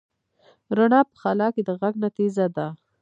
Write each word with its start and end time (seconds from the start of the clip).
رڼا 0.77 1.01
په 1.09 1.15
خلا 1.21 1.47
کې 1.55 1.61
د 1.65 1.69
غږ 1.79 1.93
نه 2.03 2.09
تېزه 2.17 2.45
ده. 2.55 2.67